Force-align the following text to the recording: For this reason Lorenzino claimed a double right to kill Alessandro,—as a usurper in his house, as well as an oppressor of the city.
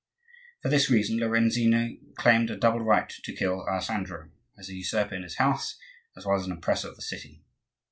For 0.63 0.69
this 0.69 0.89
reason 0.89 1.19
Lorenzino 1.19 1.95
claimed 2.15 2.49
a 2.49 2.57
double 2.57 2.79
right 2.79 3.07
to 3.07 3.33
kill 3.33 3.67
Alessandro,—as 3.69 4.67
a 4.67 4.73
usurper 4.73 5.13
in 5.13 5.21
his 5.21 5.37
house, 5.37 5.77
as 6.17 6.25
well 6.25 6.37
as 6.39 6.45
an 6.47 6.51
oppressor 6.53 6.89
of 6.89 6.95
the 6.95 7.03
city. 7.03 7.43